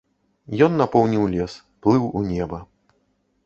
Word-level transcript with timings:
Ён 0.67 0.79
напоўніў 0.81 1.29
лес, 1.35 1.53
плыў 1.85 2.11
у 2.21 2.27
неба. 2.33 2.65